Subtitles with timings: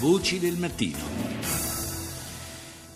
[0.00, 1.28] Voci del mattino.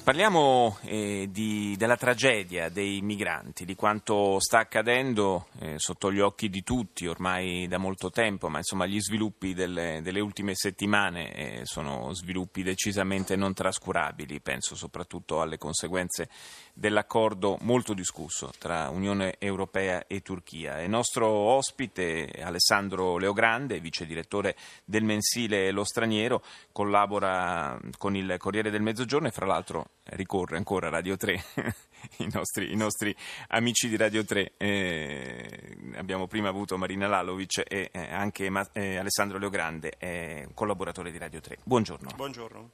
[0.05, 6.49] Parliamo eh, di, della tragedia dei migranti, di quanto sta accadendo eh, sotto gli occhi
[6.49, 11.61] di tutti ormai da molto tempo, ma insomma gli sviluppi delle, delle ultime settimane eh,
[11.65, 16.29] sono sviluppi decisamente non trascurabili, penso soprattutto alle conseguenze
[16.73, 20.81] dell'accordo molto discusso tra Unione Europea e Turchia.
[20.81, 28.71] Il nostro ospite Alessandro Leogrande, vice direttore del mensile Lo Straniero, collabora con il Corriere
[28.71, 31.45] del Mezzogiorno e fra l'altro ricorre ancora a Radio 3,
[32.19, 33.15] I, nostri, i, nostri,
[33.49, 34.53] amici di Radio 3.
[34.57, 41.41] Eh, abbiamo prima avuto Marina Lalovic e eh, anche eh, Alessandro Leogrande, collaboratore di Radio
[41.41, 41.59] 3.
[41.65, 42.11] Buongiorno.
[42.17, 42.71] Buongiorno.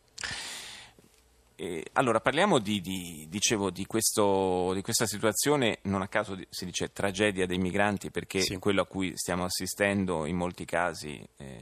[1.60, 6.64] Eh, allora, parliamo di, di, dicevo, di, questo, di, questa situazione, non a caso si
[6.64, 8.58] dice tragedia dei migranti, perché sì.
[8.58, 11.60] quello a cui stiamo assistendo in molti casi, eh,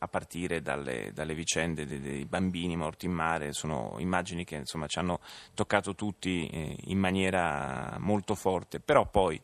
[0.00, 4.88] a partire dalle, dalle vicende dei, dei, bambini morti in mare, sono immagini che insomma,
[4.88, 5.20] ci hanno
[5.54, 9.40] toccato tutti eh, in maniera molto forte, però poi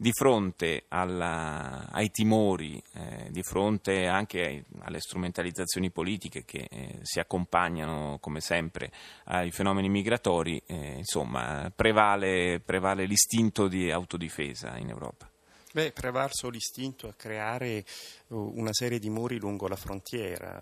[0.00, 7.00] di fronte alla, ai timori, eh, di fronte anche ai, alle strumentalizzazioni politiche che eh,
[7.02, 8.92] si accompagnano come sempre
[9.24, 15.28] ai fenomeni migratori, eh, insomma prevale, prevale l'istinto di autodifesa in Europa.
[15.72, 17.84] Beh, prevalso l'istinto a creare
[18.28, 20.58] una serie di muri lungo la frontiera.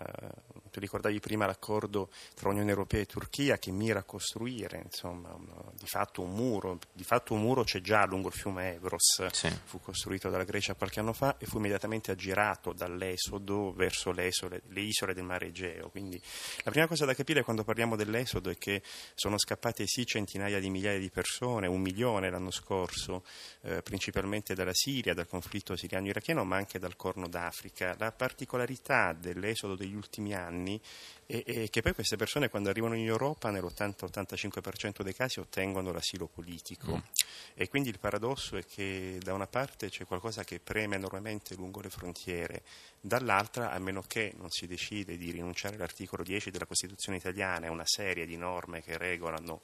[0.77, 5.35] Tu ricordavi prima l'accordo tra Unione Europea e Turchia che mira a costruire insomma,
[5.73, 6.77] di, fatto un muro.
[6.93, 9.49] Di fatto un muro c'è già lungo il fiume Evros, sì.
[9.63, 14.61] fu costruito dalla Grecia qualche anno fa e fu immediatamente aggirato dall'esodo verso le isole,
[14.67, 15.89] le isole del mare Egeo.
[15.89, 16.21] Quindi
[16.63, 18.83] la prima cosa da capire quando parliamo dell'esodo è che
[19.15, 23.23] sono scappate sì centinaia di migliaia di persone, un milione l'anno scorso,
[23.61, 29.13] eh, principalmente dalla Siria, dal conflitto siriano-iracheno, ma anche dal Corno d'Africa Africa, la particolarità
[29.13, 30.65] dell'esodo degli ultimi anni
[31.25, 36.27] è, è che poi queste persone quando arrivano in Europa nell'80-85% dei casi ottengono l'asilo
[36.27, 37.01] politico mm.
[37.53, 41.81] e quindi il paradosso è che da una parte c'è qualcosa che preme enormemente lungo
[41.81, 42.63] le frontiere,
[42.99, 47.69] dall'altra a meno che non si decide di rinunciare all'articolo 10 della Costituzione italiana e
[47.69, 49.61] una serie di norme che regolano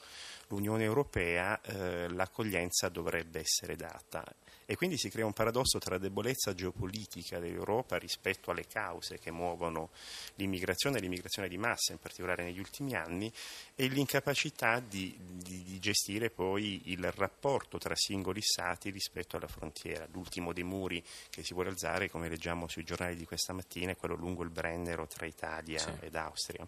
[0.47, 4.23] l'Unione Europea, eh, l'accoglienza dovrebbe essere data
[4.65, 9.31] e quindi si crea un paradosso tra la debolezza geopolitica dell'Europa rispetto alle cause che
[9.31, 9.89] muovono
[10.35, 13.31] l'immigrazione e l'immigrazione di massa, in particolare negli ultimi anni,
[13.75, 20.07] e l'incapacità di, di, di gestire poi il rapporto tra singoli stati rispetto alla frontiera.
[20.11, 23.97] L'ultimo dei muri che si vuole alzare, come leggiamo sui giornali di questa mattina, è
[23.97, 25.91] quello lungo il Brennero tra Italia sì.
[25.99, 26.65] ed Austria.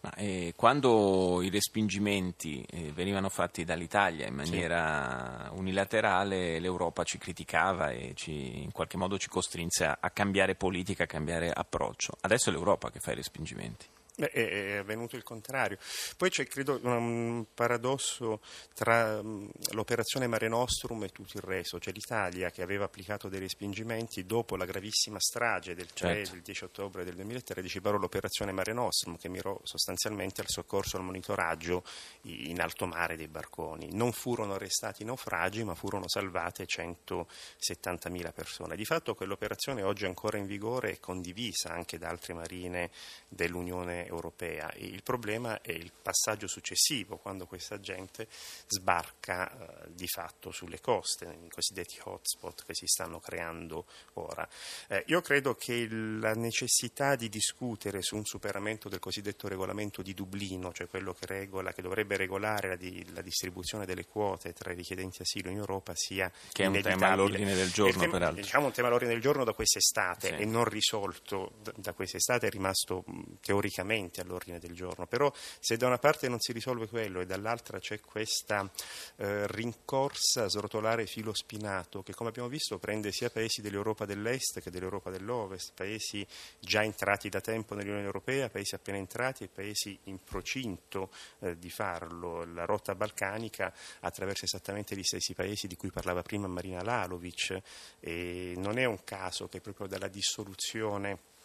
[0.00, 5.58] Ma, eh, quando i respingimenti eh, venivano fatti dall'Italia in maniera sì.
[5.58, 10.54] unilaterale, l'Europa ci criticava criticava e ci, in qualche modo ci costrinse a, a cambiare
[10.54, 12.16] politica, a cambiare approccio.
[12.20, 13.97] Adesso è l'Europa che fa i respingimenti commenti.
[14.18, 15.78] Beh, è avvenuto il contrario.
[16.16, 18.40] Poi c'è, credo, un paradosso
[18.74, 21.78] tra l'operazione Mare Nostrum e tutto il resto.
[21.78, 26.32] Cioè l'Italia che aveva applicato dei respingimenti dopo la gravissima strage del CEE certo.
[26.32, 30.98] del 10 ottobre del 2013, parò l'operazione Mare Nostrum che mirò sostanzialmente al soccorso e
[30.98, 31.84] al monitoraggio
[32.22, 33.90] in alto mare dei barconi.
[33.92, 38.74] Non furono arrestati naufragi, ma furono salvate 170.000 persone.
[38.74, 42.90] Di fatto quell'operazione oggi è ancora in vigore e condivisa anche da altre marine
[43.28, 44.72] dell'Unione europea.
[44.76, 48.26] Il problema è il passaggio successivo, quando questa gente
[48.66, 54.48] sbarca eh, di fatto sulle coste, nei cosiddetti hotspot che si stanno creando ora.
[54.88, 60.14] Eh, io credo che la necessità di discutere su un superamento del cosiddetto regolamento di
[60.14, 64.72] Dublino, cioè quello che, regola, che dovrebbe regolare la, di, la, distribuzione delle quote tra
[64.72, 68.42] i richiedenti asilo in Europa, sia che è un tema all'ordine del giorno, tema, peraltro.
[68.42, 70.34] Diciamo un tema all'ordine del giorno da quest'estate sì.
[70.34, 73.04] e non risolto da, da quest'estate, è rimasto
[73.40, 77.26] teoricamente sicuramente all'ordine del giorno, però se da una parte non si risolve quello e
[77.26, 78.70] dall'altra c'è questa
[79.16, 84.70] eh, rincorsa srotolare filo spinato che come abbiamo visto prende sia paesi dell'Europa dell'Est che
[84.70, 86.26] dell'Europa dell'Ovest, paesi
[86.60, 91.10] già entrati da tempo nell'Unione Europea, paesi appena entrati e paesi in procinto
[91.40, 92.44] eh, di farlo.
[92.44, 97.60] La rotta balcanica attraversa esattamente gli stessi paesi di cui parlava prima Marina Lalovic
[98.00, 101.36] e non è un caso che proprio dalla dissoluzione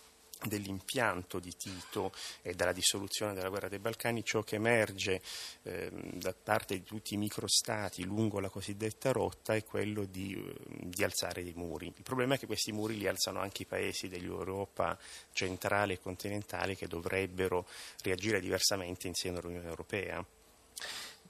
[0.47, 2.11] dell'impianto di Tito
[2.41, 5.21] e dalla dissoluzione della guerra dei Balcani, ciò che emerge
[5.63, 10.53] eh, da parte di tutti i microstati lungo la cosiddetta rotta è quello di, eh,
[10.87, 11.87] di, alzare dei muri.
[11.87, 14.97] Il problema è che questi muri li alzano anche i paesi dell'Europa
[15.31, 17.65] centrale e continentale che dovrebbero
[18.01, 20.25] reagire diversamente insieme all'Unione Europea.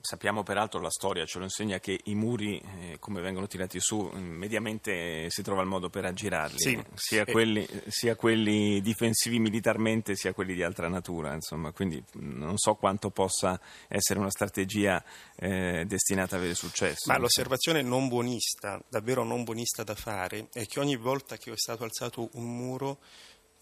[0.06, 4.02] Sappiamo peraltro la storia ce lo insegna che i muri eh, come vengono tirati su
[4.12, 10.34] mediamente si trova il modo per aggirarli sì, sia, quelli, sia, quelli, difensivi militarmente sia
[10.34, 11.72] quelli di altra natura insomma.
[11.72, 13.58] Quindi non so quanto possa
[13.88, 15.02] essere una strategia
[15.38, 17.10] eh, destinata ad avere successo.
[17.10, 21.56] Ma l'osservazione non buonista davvero non buonista da fare è che ogni volta che è
[21.56, 23.00] stato alzato un muro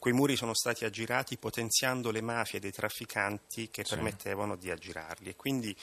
[0.02, 3.94] Quei muri sono stati aggirati potenziando le mafie dei trafficanti che sì.
[3.94, 5.78] permettevano di aggirarli e quindi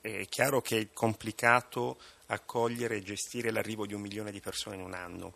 [0.00, 1.96] è chiaro che è complicato
[2.26, 5.34] accogliere e gestire l'arrivo di un milione di persone in un anno.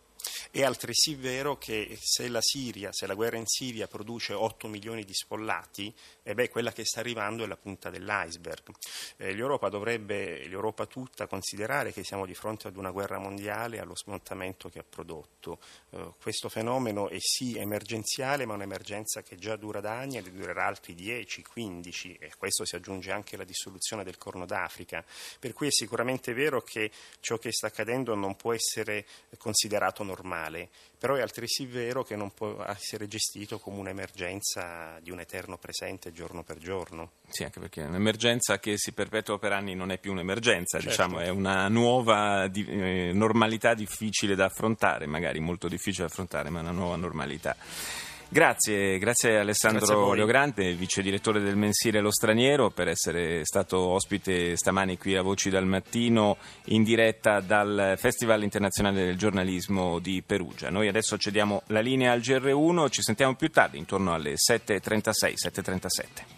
[0.51, 5.03] È altresì vero che se la Siria, se la guerra in Siria produce 8 milioni
[5.03, 5.93] di sfollati,
[6.23, 8.73] eh beh, quella che sta arrivando è la punta dell'iceberg.
[9.17, 13.79] Eh, l'Europa dovrebbe, l'Europa tutta, considerare che siamo di fronte ad una guerra mondiale e
[13.79, 15.59] allo smontamento che ha prodotto.
[15.91, 20.65] Eh, questo fenomeno è sì emergenziale, ma un'emergenza che già dura da anni e durerà
[20.65, 25.03] altri 10, 15 e questo si aggiunge anche alla dissoluzione del Corno d'Africa.
[25.39, 29.05] Per cui è sicuramente vero che ciò che sta accadendo non può essere
[29.37, 35.19] considerato normale, però è altresì vero che non può essere gestito come un'emergenza di un
[35.19, 37.11] eterno presente giorno per giorno.
[37.27, 40.89] Sì, anche perché un'emergenza che si perpetua per anni non è più un'emergenza, certo.
[40.89, 46.49] diciamo, è una nuova di, eh, normalità difficile da affrontare, magari molto difficile da affrontare,
[46.49, 47.55] ma una nuova normalità.
[48.27, 54.57] Grazie, grazie Alessandro grazie Leogrante, vice direttore del mensile Lo Straniero, per essere stato ospite
[54.57, 60.69] stamani qui a Voci dal Mattino in diretta dal Festival Internazionale del Giornalismo di Perugia.
[60.69, 66.33] Noi adesso cediamo la linea al GR1, ci sentiamo più tardi, intorno alle 7.36, 7.37.